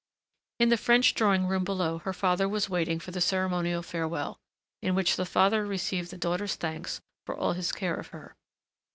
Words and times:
In 0.57 0.69
the 0.69 0.77
French 0.77 1.13
drawing 1.13 1.45
room 1.45 1.63
below 1.63 1.99
her 1.99 2.11
father 2.11 2.49
was 2.49 2.67
waiting 2.67 2.99
for 2.99 3.11
the 3.11 3.21
ceremonial 3.21 3.83
farewell, 3.83 4.39
in 4.81 4.95
which 4.95 5.15
the 5.15 5.27
father 5.27 5.63
received 5.63 6.09
the 6.09 6.17
daughter's 6.17 6.55
thanks 6.55 7.01
for 7.27 7.37
all 7.37 7.53
his 7.53 7.71
care 7.71 7.97
of 7.97 8.07
her. 8.07 8.35